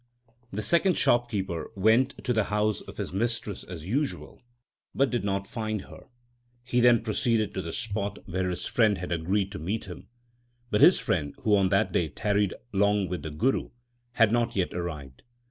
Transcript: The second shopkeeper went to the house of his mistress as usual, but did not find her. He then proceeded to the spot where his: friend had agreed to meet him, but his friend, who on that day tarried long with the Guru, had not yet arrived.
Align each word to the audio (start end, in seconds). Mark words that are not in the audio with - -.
The 0.51 0.63
second 0.63 0.97
shopkeeper 0.97 1.69
went 1.75 2.15
to 2.23 2.33
the 2.33 2.45
house 2.45 2.81
of 2.81 2.97
his 2.97 3.13
mistress 3.13 3.63
as 3.63 3.85
usual, 3.85 4.41
but 4.95 5.11
did 5.11 5.23
not 5.23 5.45
find 5.45 5.83
her. 5.83 6.07
He 6.63 6.79
then 6.79 7.03
proceeded 7.03 7.53
to 7.53 7.61
the 7.61 7.71
spot 7.71 8.17
where 8.27 8.49
his: 8.49 8.65
friend 8.65 8.97
had 8.97 9.11
agreed 9.11 9.51
to 9.51 9.59
meet 9.59 9.85
him, 9.85 10.07
but 10.71 10.81
his 10.81 10.97
friend, 10.97 11.35
who 11.43 11.55
on 11.55 11.69
that 11.69 11.91
day 11.91 12.07
tarried 12.09 12.55
long 12.73 13.09
with 13.09 13.21
the 13.21 13.29
Guru, 13.29 13.69
had 14.13 14.31
not 14.31 14.55
yet 14.55 14.73
arrived. 14.73 15.21